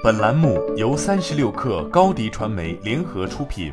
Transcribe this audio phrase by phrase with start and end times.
[0.00, 3.72] 本栏目由三十六氪高低传媒联合出品。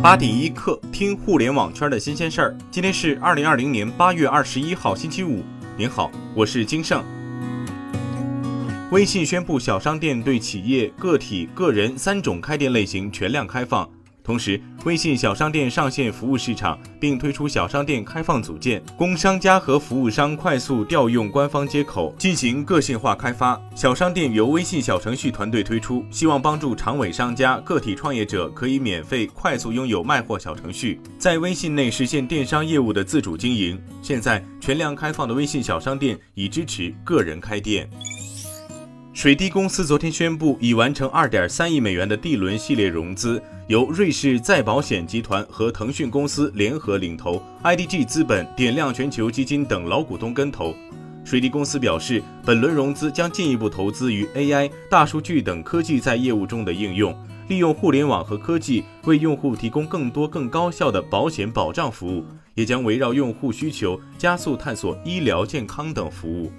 [0.00, 2.56] 八点一刻，听互联网圈的新鲜事儿。
[2.70, 5.42] 今天是二零二零年八月二十一号，星期五。
[5.76, 7.04] 您好，我是金盛。
[8.92, 13.90] 微信宣布，小商店对企业、个体、个人三种开店类型全量开放。
[14.24, 23.60] 同时，微信小商店上线服务市场，并推出小商店开放组件，供商家和服务商快速调用官方接口进行个性化开发。
[23.74, 33.80] 小商店由微信小程序团队推出，希望帮助长尾商家、个体创业者可以免费、快速拥有卖货小程序，在微信内实现电商业务的自主经营。
[34.02, 37.90] 现在，全量开放的微信小商店已支持个人开店。
[39.14, 50.74] 水滴公司昨天宣布，已完成2.3亿美元的 D 轮系列融资，由瑞士再保险集团和腾讯公司联合领投，IDG 资本、点亮全球基金等老股东跟投。
[51.24, 57.14] 水滴公司表示，本轮融资将进一步投资于 AI、大数据等科技在业务中的应用，
[57.48, 66.50] 利用互联网和科技为用户提供更多更高效的保险保障服务，也将围绕用户需求加速探索医疗健康等服务。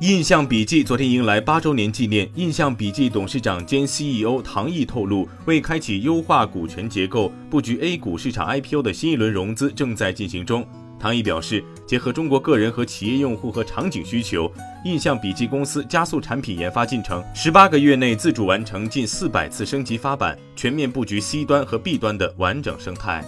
[0.00, 2.30] 印象笔记昨天迎来八周年纪念。
[2.36, 10.64] 印象笔记董事长兼 CEO 唐毅透露，为开启优化股权结构、布局 A 股市场 IPO 的新一轮融资正在进行中。
[11.00, 14.48] 唐毅表示，结合中国个人和企业用户和场景需求，
[14.84, 23.24] 印象笔记公司加速产品研发进程，十八个月内自主完成近四百次升级发版，全面布局 C 端和 B 端的完整生态。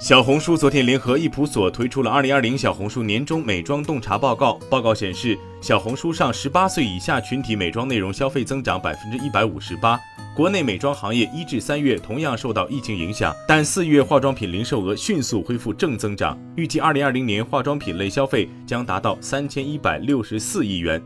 [0.00, 4.54] 小红书昨天联合易普所推出了二零二零小红书年终美妆洞察报告。
[4.70, 10.00] 报告显示，小红书上十八岁以下群体美妆内容消费增长百分之一百五十八。
[10.34, 16.34] 国内美妆行业一至三月同样受到疫情影响，但四月化妆品零售额迅速恢复正增长。
[16.56, 21.00] 预计二零二零年化妆品类消费将达到三千一百六十四亿元。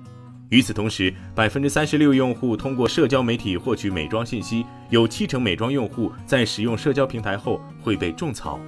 [0.51, 8.61] 与此同时，百分之三十六用户通过社交媒体获取美妆信息，有七成美妆用户在使用社交平台后会被种草。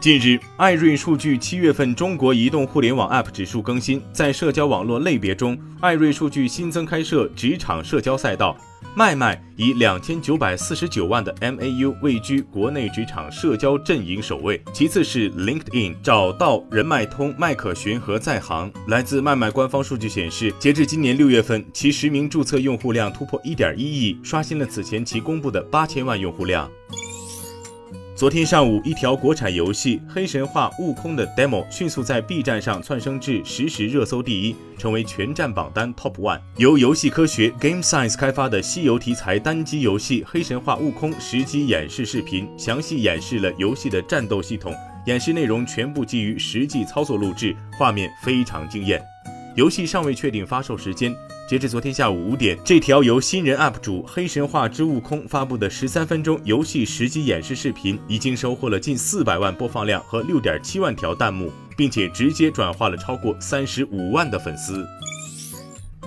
[0.00, 8.56] 近日，艾瑞数据七月份中国移动互联网 App 指数更新，在社交网络类别中，艾瑞数据新增开设职场社交赛道，
[8.96, 18.72] 麦麦以两千九百四十九万的 MAU 位居国内职场社交阵营首位，其次是 LinkedIn、找到、人脉通、麦可寻和在行。
[18.86, 26.70] 来自麦麦官方数据显示，截至今年六月份，其实名注册用户量突破一点一亿，刷新了此前其公布的八千万用户量。
[28.20, 36.38] 昨天上午，一条国产游戏《黑神话：悟空》的 demo 迅速在 B 站上窜升至实时热搜第一，成为全站榜单 top one。
[36.58, 44.74] 由游戏科学 Game Science 开发的西游题材单机游戏《黑神话：悟空》实机演示视频，详细演示了游戏的战斗系统。
[45.06, 49.02] 演示内容全部基于实际操作录制，画面非常惊艳。
[49.56, 51.10] 游戏尚未确定发售时间。
[51.50, 64.86] 截至昨天下午五点，这条由新人 UP 主黑神话之悟空发布的十三分钟游戏实机演示视频，已经收获了近四百万播放量和六点七万条弹幕，并且直接转化了超过三十五万的粉丝。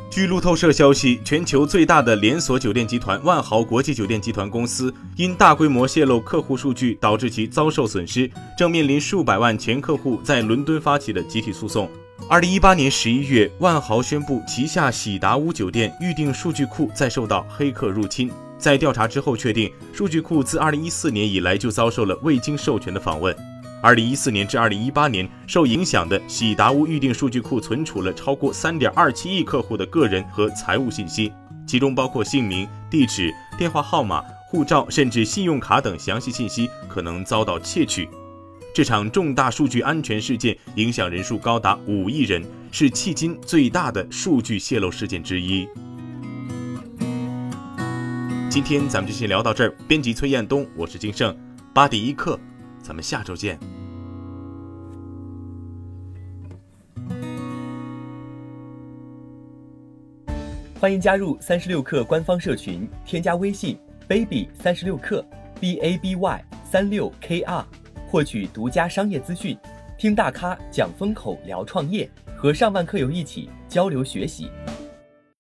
[0.10, 11.90] 据路透社消息，全球最大的连锁酒店集团万豪国际酒店集团公司因大规模泄露客户数据，导致其遭受损失，正面临数百万前客户在伦敦发起的集体诉讼。
[12.30, 18.32] 二零一八年十一月，万豪宣布旗下喜达屋酒店预订数据库在受到黑客入侵。
[18.58, 23.36] 在调查之后，确定数据库自二零一四年以来就遭受了未经授权的访问。
[23.82, 31.32] 二零一四年至二零一八年，受影响的喜达屋预订数据库存储了超过三点二七亿客户的个人和财务信息，
[31.68, 38.10] 其中包括姓名、地址、电话号码、护照，甚至信用卡等详细信息可能遭到窃取。
[38.74, 45.68] 这场重大数据安全事件影响人数高达五亿人，是迄今最大的数据泄露事件之一。
[48.50, 49.76] 今天咱们就先聊到这儿。
[49.88, 51.38] 编辑崔彦东，我是金盛，
[51.72, 52.40] 八点一刻，
[52.82, 53.60] 咱们下周见。
[60.80, 63.78] 欢迎加入三十六氪官方社群，添加微信
[64.08, 65.24] baby 三十六氪
[65.60, 67.64] b a b y 三六 k r。
[68.14, 69.58] 获取独家商业资讯，
[69.98, 72.08] 听大咖讲风口，聊创业，
[72.38, 74.52] 和上万客友一起交流学习。